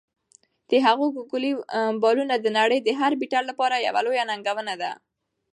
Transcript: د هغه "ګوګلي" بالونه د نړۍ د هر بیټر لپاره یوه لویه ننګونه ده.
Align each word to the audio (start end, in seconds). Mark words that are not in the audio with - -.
د 0.69 0.71
هغه 0.85 1.05
"ګوګلي" 1.15 1.51
بالونه 2.01 2.35
د 2.39 2.47
نړۍ 2.57 2.79
د 2.83 2.89
هر 2.99 3.11
بیټر 3.19 3.43
لپاره 3.49 3.83
یوه 3.87 4.01
لویه 4.05 4.23
ننګونه 4.29 4.73
ده. 4.81 4.91